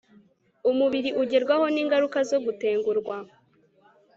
[0.69, 3.15] umubiri ugerwaho ningaruka zo gutengurwa